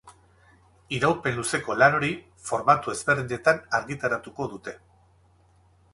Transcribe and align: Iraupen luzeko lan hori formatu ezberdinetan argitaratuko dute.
Iraupen 0.99 1.35
luzeko 1.41 1.75
lan 1.81 1.97
hori 1.99 2.09
formatu 2.47 2.95
ezberdinetan 2.97 3.61
argitaratuko 3.81 4.49
dute. 4.55 4.79